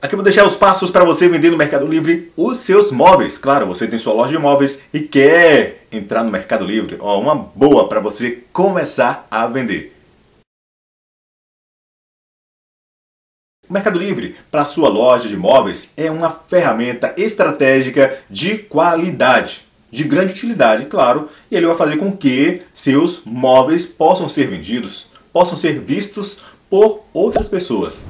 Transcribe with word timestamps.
Aqui 0.00 0.14
vou 0.14 0.22
deixar 0.22 0.46
os 0.46 0.56
passos 0.56 0.92
para 0.92 1.04
você 1.04 1.28
vender 1.28 1.50
no 1.50 1.56
Mercado 1.56 1.84
Livre 1.84 2.32
os 2.36 2.58
seus 2.58 2.92
móveis. 2.92 3.36
Claro, 3.36 3.66
você 3.66 3.84
tem 3.84 3.98
sua 3.98 4.12
loja 4.12 4.30
de 4.30 4.38
móveis 4.38 4.82
e 4.94 5.00
quer 5.00 5.86
entrar 5.90 6.22
no 6.22 6.30
Mercado 6.30 6.64
Livre. 6.64 6.96
Ó, 7.00 7.20
uma 7.20 7.34
boa 7.34 7.88
para 7.88 7.98
você 7.98 8.44
começar 8.52 9.26
a 9.28 9.48
vender. 9.48 9.92
O 13.68 13.72
Mercado 13.72 13.98
Livre 13.98 14.36
para 14.52 14.64
sua 14.64 14.88
loja 14.88 15.28
de 15.28 15.36
móveis 15.36 15.94
é 15.96 16.08
uma 16.08 16.30
ferramenta 16.30 17.12
estratégica 17.16 18.20
de 18.30 18.56
qualidade, 18.56 19.66
de 19.90 20.04
grande 20.04 20.32
utilidade, 20.32 20.86
claro, 20.86 21.28
e 21.50 21.56
ele 21.56 21.66
vai 21.66 21.76
fazer 21.76 21.96
com 21.96 22.16
que 22.16 22.62
seus 22.72 23.24
móveis 23.24 23.84
possam 23.84 24.28
ser 24.28 24.46
vendidos, 24.46 25.10
possam 25.32 25.56
ser 25.56 25.80
vistos 25.80 26.44
por 26.70 27.02
outras 27.12 27.48
pessoas. 27.48 28.06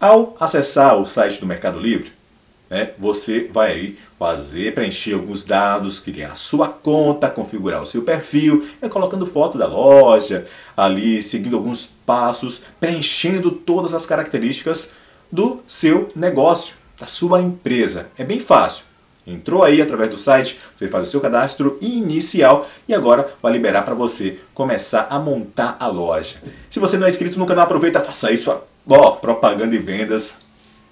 Ao 0.00 0.36
acessar 0.40 0.96
o 0.96 1.06
site 1.06 1.40
do 1.40 1.46
Mercado 1.46 1.78
Livre, 1.78 2.10
né, 2.70 2.92
você 2.96 3.50
vai 3.52 3.72
aí 3.72 3.98
fazer, 4.16 4.72
preencher 4.72 5.14
alguns 5.14 5.44
dados, 5.44 5.98
criar 5.98 6.36
sua 6.36 6.68
conta, 6.68 7.28
configurar 7.28 7.82
o 7.82 7.86
seu 7.86 8.02
perfil, 8.02 8.68
é 8.80 8.88
colocando 8.88 9.26
foto 9.26 9.58
da 9.58 9.66
loja, 9.66 10.46
ali 10.76 11.20
seguindo 11.20 11.56
alguns 11.56 11.84
passos, 12.06 12.62
preenchendo 12.78 13.50
todas 13.50 13.92
as 13.92 14.06
características 14.06 14.92
do 15.30 15.60
seu 15.66 16.10
negócio, 16.14 16.76
da 16.98 17.06
sua 17.06 17.40
empresa. 17.40 18.06
É 18.16 18.22
bem 18.22 18.38
fácil. 18.38 18.84
Entrou 19.26 19.62
aí 19.62 19.82
através 19.82 20.10
do 20.10 20.16
site, 20.16 20.58
você 20.76 20.88
faz 20.88 21.08
o 21.08 21.10
seu 21.10 21.20
cadastro 21.20 21.76
inicial 21.80 22.68
e 22.88 22.94
agora 22.94 23.32
vai 23.42 23.52
liberar 23.52 23.82
para 23.82 23.94
você 23.94 24.38
começar 24.54 25.08
a 25.10 25.18
montar 25.18 25.76
a 25.78 25.86
loja. 25.88 26.36
Se 26.70 26.80
você 26.80 26.96
não 26.96 27.06
é 27.06 27.10
inscrito 27.10 27.38
no 27.38 27.46
canal, 27.46 27.64
aproveita, 27.64 28.00
faça 28.00 28.32
isso. 28.32 28.56
Ó, 28.88 29.10
propaganda 29.12 29.74
e 29.74 29.78
vendas 29.78 30.36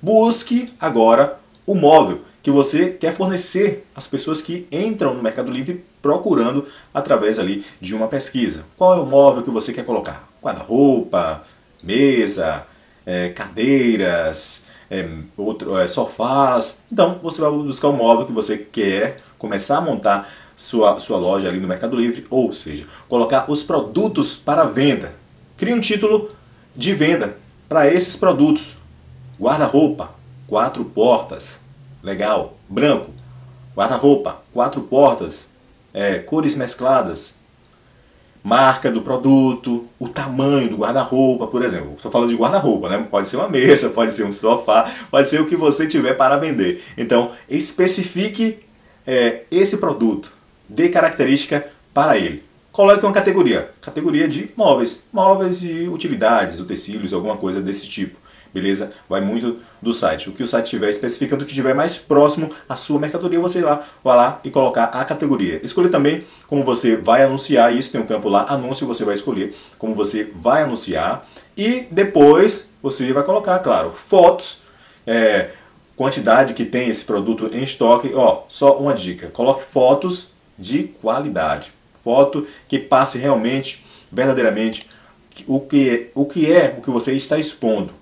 Busque 0.00 0.72
agora 0.80 1.38
o 1.66 1.74
móvel 1.74 2.22
que 2.42 2.50
você 2.50 2.90
quer 2.90 3.14
fornecer 3.14 3.86
às 3.94 4.06
pessoas 4.06 4.40
que 4.40 4.66
entram 4.72 5.14
no 5.14 5.22
Mercado 5.22 5.50
Livre 5.50 5.84
procurando 6.00 6.66
através 6.92 7.38
ali 7.38 7.64
de 7.80 7.94
uma 7.94 8.08
pesquisa. 8.08 8.64
Qual 8.76 8.94
é 8.94 9.00
o 9.00 9.06
móvel 9.06 9.42
que 9.42 9.50
você 9.50 9.72
quer 9.72 9.84
colocar? 9.84 10.28
Guarda-roupa, 10.42 11.44
mesa, 11.82 12.64
é, 13.04 13.28
cadeiras, 13.30 14.64
é, 14.90 15.06
outro, 15.36 15.76
é, 15.76 15.86
sofás. 15.86 16.78
Então 16.90 17.18
você 17.22 17.40
vai 17.40 17.50
buscar 17.50 17.88
o 17.88 17.92
móvel 17.92 18.26
que 18.26 18.32
você 18.32 18.56
quer 18.56 19.20
começar 19.38 19.78
a 19.78 19.80
montar 19.80 20.32
sua, 20.56 20.98
sua 20.98 21.18
loja 21.18 21.48
ali 21.48 21.58
no 21.58 21.68
Mercado 21.68 21.96
Livre, 21.96 22.26
ou 22.30 22.52
seja, 22.52 22.86
colocar 23.08 23.50
os 23.50 23.62
produtos 23.62 24.36
para 24.36 24.64
venda. 24.64 25.14
Crie 25.56 25.74
um 25.74 25.80
título 25.80 26.30
de 26.74 26.94
venda 26.94 27.36
para 27.68 27.86
esses 27.92 28.16
produtos. 28.16 28.76
Guarda-roupa, 29.38 30.10
quatro 30.46 30.84
portas, 30.84 31.58
legal, 32.02 32.58
branco. 32.68 33.10
Guarda-roupa, 33.74 34.42
quatro 34.52 34.82
portas, 34.82 35.50
é, 35.94 36.18
cores 36.18 36.56
mescladas, 36.56 37.34
marca 38.42 38.90
do 38.90 39.02
produto, 39.02 39.86
o 39.98 40.08
tamanho 40.08 40.68
do 40.68 40.76
guarda-roupa, 40.76 41.46
por 41.46 41.62
exemplo. 41.62 41.94
Estou 41.96 42.10
falando 42.10 42.30
de 42.30 42.36
guarda-roupa, 42.36 42.88
né? 42.88 43.06
Pode 43.10 43.28
ser 43.28 43.36
uma 43.36 43.48
mesa, 43.48 43.90
pode 43.90 44.12
ser 44.12 44.24
um 44.24 44.32
sofá, 44.32 44.90
pode 45.10 45.28
ser 45.28 45.40
o 45.40 45.46
que 45.46 45.56
você 45.56 45.86
tiver 45.86 46.14
para 46.14 46.36
vender. 46.36 46.82
Então, 46.96 47.32
especifique 47.48 48.58
é, 49.06 49.42
esse 49.50 49.78
produto, 49.78 50.32
dê 50.68 50.88
característica 50.88 51.68
para 51.94 52.18
ele. 52.18 52.42
Coloque 52.72 53.04
uma 53.04 53.12
categoria, 53.12 53.70
categoria 53.80 54.28
de 54.28 54.50
móveis, 54.56 55.04
móveis 55.12 55.62
e 55.64 55.88
utilidades, 55.88 56.60
utensílios, 56.60 57.12
alguma 57.12 57.36
coisa 57.36 57.60
desse 57.60 57.88
tipo 57.88 58.16
beleza? 58.52 58.92
Vai 59.08 59.20
muito 59.20 59.58
do 59.80 59.94
site. 59.94 60.28
O 60.28 60.32
que 60.32 60.42
o 60.42 60.46
site 60.46 60.70
tiver 60.70 60.90
especificando 60.90 61.42
o 61.42 61.46
que 61.46 61.52
estiver 61.52 61.74
mais 61.74 61.98
próximo 61.98 62.50
à 62.68 62.76
sua 62.76 62.98
mercadoria, 62.98 63.40
você 63.40 63.60
lá, 63.60 63.84
vai 64.02 64.16
lá 64.16 64.40
e 64.44 64.50
colocar 64.50 64.84
a 64.84 65.04
categoria. 65.04 65.60
Escolher 65.64 65.90
também 65.90 66.24
como 66.46 66.64
você 66.64 66.96
vai 66.96 67.22
anunciar, 67.22 67.74
isso 67.74 67.92
tem 67.92 68.00
um 68.00 68.06
campo 68.06 68.28
lá, 68.28 68.46
anúncio, 68.48 68.86
você 68.86 69.04
vai 69.04 69.14
escolher 69.14 69.54
como 69.78 69.94
você 69.94 70.30
vai 70.34 70.62
anunciar. 70.62 71.26
E 71.56 71.86
depois 71.90 72.70
você 72.82 73.12
vai 73.12 73.22
colocar, 73.22 73.58
claro, 73.58 73.92
fotos, 73.92 74.62
é, 75.06 75.50
quantidade 75.96 76.54
que 76.54 76.64
tem 76.64 76.88
esse 76.88 77.04
produto 77.04 77.50
em 77.52 77.62
estoque. 77.62 78.12
Ó, 78.14 78.42
só 78.48 78.78
uma 78.78 78.94
dica, 78.94 79.28
coloque 79.28 79.64
fotos 79.64 80.28
de 80.58 80.84
qualidade. 80.84 81.72
Foto 82.02 82.46
que 82.66 82.78
passe 82.78 83.18
realmente, 83.18 83.84
verdadeiramente, 84.10 84.88
o 85.46 85.60
que, 85.60 86.10
o 86.14 86.24
que 86.24 86.50
é 86.50 86.74
o 86.76 86.80
que 86.80 86.90
você 86.90 87.12
está 87.14 87.38
expondo. 87.38 87.92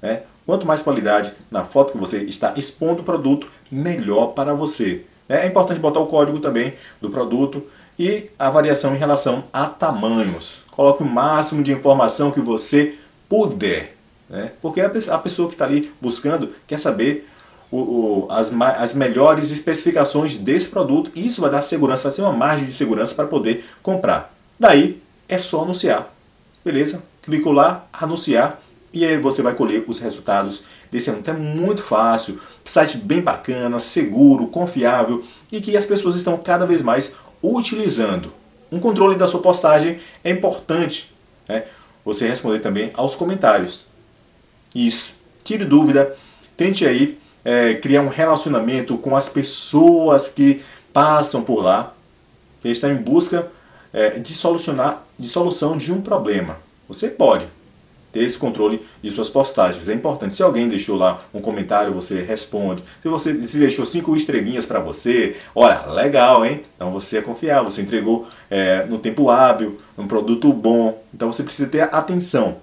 Né? 0.00 0.22
Quanto 0.44 0.66
mais 0.66 0.82
qualidade 0.82 1.32
na 1.50 1.64
foto 1.64 1.92
que 1.92 1.98
você 1.98 2.18
está 2.18 2.54
expondo 2.56 3.02
o 3.02 3.04
produto, 3.04 3.48
melhor 3.70 4.28
para 4.28 4.54
você. 4.54 5.04
Né? 5.28 5.44
É 5.44 5.46
importante 5.46 5.80
botar 5.80 6.00
o 6.00 6.06
código 6.06 6.38
também 6.38 6.74
do 7.00 7.10
produto 7.10 7.62
e 7.98 8.30
a 8.38 8.50
variação 8.50 8.94
em 8.94 8.98
relação 8.98 9.44
a 9.52 9.66
tamanhos. 9.66 10.62
Coloque 10.70 11.02
o 11.02 11.06
máximo 11.06 11.62
de 11.62 11.72
informação 11.72 12.30
que 12.30 12.40
você 12.40 12.96
puder. 13.28 13.96
Né? 14.28 14.52
Porque 14.60 14.80
a 14.80 15.18
pessoa 15.18 15.48
que 15.48 15.54
está 15.54 15.64
ali 15.64 15.92
buscando 16.00 16.50
quer 16.66 16.78
saber 16.78 17.28
o, 17.70 17.78
o, 17.78 18.26
as, 18.30 18.52
as 18.52 18.94
melhores 18.94 19.50
especificações 19.50 20.38
desse 20.38 20.68
produto 20.68 21.10
e 21.14 21.26
isso 21.26 21.40
vai 21.40 21.50
dar 21.50 21.62
segurança, 21.62 22.04
vai 22.04 22.12
ser 22.12 22.22
uma 22.22 22.32
margem 22.32 22.66
de 22.66 22.72
segurança 22.72 23.14
para 23.14 23.26
poder 23.26 23.64
comprar. 23.82 24.32
Daí 24.58 25.02
é 25.28 25.38
só 25.38 25.62
anunciar. 25.62 26.12
Beleza? 26.64 27.02
Clicou 27.22 27.52
lá, 27.52 27.86
anunciar 27.92 28.60
e 28.96 29.04
aí 29.04 29.18
você 29.18 29.42
vai 29.42 29.54
colher 29.54 29.84
os 29.86 29.98
resultados 29.98 30.64
desse 30.90 31.10
anúncio. 31.10 31.30
É 31.30 31.36
muito 31.36 31.82
fácil, 31.82 32.40
site 32.64 32.96
bem 32.96 33.20
bacana, 33.20 33.78
seguro, 33.78 34.46
confiável 34.46 35.22
e 35.52 35.60
que 35.60 35.76
as 35.76 35.84
pessoas 35.84 36.16
estão 36.16 36.38
cada 36.38 36.64
vez 36.64 36.80
mais 36.80 37.14
utilizando. 37.42 38.32
Um 38.72 38.80
controle 38.80 39.14
da 39.14 39.28
sua 39.28 39.42
postagem 39.42 40.00
é 40.24 40.30
importante. 40.30 41.14
Né? 41.46 41.64
Você 42.06 42.26
responder 42.26 42.60
também 42.60 42.90
aos 42.94 43.14
comentários. 43.14 43.82
Isso. 44.74 45.16
Tire 45.44 45.66
dúvida. 45.66 46.16
Tente 46.56 46.86
aí 46.86 47.18
é, 47.44 47.74
criar 47.74 48.00
um 48.00 48.08
relacionamento 48.08 48.96
com 48.96 49.14
as 49.14 49.28
pessoas 49.28 50.28
que 50.28 50.62
passam 50.90 51.42
por 51.42 51.62
lá, 51.62 51.92
que 52.62 52.70
estão 52.70 52.90
em 52.90 52.96
busca 52.96 53.46
é, 53.92 54.18
de 54.18 54.32
solucionar, 54.32 55.04
de 55.18 55.28
solução 55.28 55.76
de 55.76 55.92
um 55.92 56.00
problema. 56.00 56.56
Você 56.88 57.08
pode, 57.08 57.46
ter 58.12 58.22
esse 58.22 58.38
controle 58.38 58.84
de 59.02 59.10
suas 59.10 59.28
postagens. 59.28 59.88
É 59.88 59.94
importante. 59.94 60.34
Se 60.34 60.42
alguém 60.42 60.68
deixou 60.68 60.96
lá 60.96 61.22
um 61.34 61.40
comentário, 61.40 61.92
você 61.92 62.22
responde. 62.22 62.82
Se 63.02 63.08
você 63.08 63.42
se 63.42 63.58
deixou 63.58 63.84
cinco 63.84 64.16
estrelinhas 64.16 64.64
para 64.64 64.80
você, 64.80 65.36
olha, 65.54 65.86
legal, 65.86 66.44
hein? 66.44 66.62
Então 66.74 66.90
você 66.90 67.18
é 67.18 67.22
confiável, 67.22 67.70
você 67.70 67.82
entregou 67.82 68.26
é, 68.50 68.84
no 68.86 68.98
tempo 68.98 69.30
hábil, 69.30 69.80
um 69.98 70.06
produto 70.06 70.52
bom. 70.52 71.02
Então 71.12 71.30
você 71.30 71.42
precisa 71.42 71.68
ter 71.68 71.82
atenção 71.82 72.58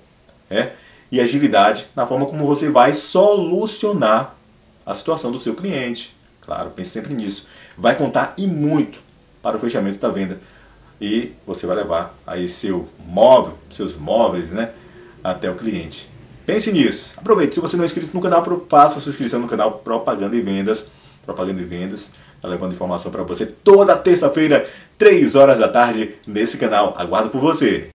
é? 0.49 0.71
e 1.11 1.19
agilidade 1.19 1.87
na 1.95 2.07
forma 2.07 2.25
como 2.25 2.45
você 2.45 2.69
vai 2.69 2.93
solucionar 2.93 4.35
a 4.85 4.93
situação 4.93 5.31
do 5.31 5.39
seu 5.39 5.55
cliente. 5.55 6.15
Claro, 6.41 6.71
pense 6.71 6.91
sempre 6.91 7.13
nisso. 7.13 7.47
Vai 7.77 7.95
contar 7.95 8.33
e 8.37 8.47
muito 8.47 8.99
para 9.41 9.57
o 9.57 9.59
fechamento 9.59 9.99
da 9.99 10.09
venda. 10.09 10.39
E 10.99 11.33
você 11.45 11.65
vai 11.65 11.75
levar 11.75 12.15
aí 12.25 12.47
seu 12.47 12.87
móvel, 13.05 13.57
seus 13.69 13.95
móveis, 13.95 14.49
né? 14.49 14.71
Até 15.23 15.49
o 15.49 15.55
cliente. 15.55 16.09
Pense 16.45 16.71
nisso. 16.71 17.13
Aproveite. 17.17 17.55
Se 17.55 17.61
você 17.61 17.77
não 17.77 17.83
é 17.83 17.85
inscrito 17.85 18.09
no 18.13 18.21
canal, 18.21 18.43
faça 18.69 18.99
sua 18.99 19.11
inscrição 19.11 19.39
no 19.39 19.47
canal 19.47 19.79
Propaganda 19.79 20.35
e 20.35 20.41
Vendas. 20.41 20.87
Propaganda 21.25 21.61
e 21.61 21.65
Vendas. 21.65 22.13
Tá 22.41 22.49
levando 22.49 22.73
informação 22.73 23.09
para 23.09 23.23
você 23.23 23.45
toda 23.45 23.95
terça-feira, 23.95 24.67
3 24.97 25.35
horas 25.37 25.59
da 25.59 25.69
tarde, 25.69 26.15
nesse 26.27 26.57
canal. 26.57 26.93
Aguardo 26.97 27.29
por 27.29 27.39
você. 27.39 27.91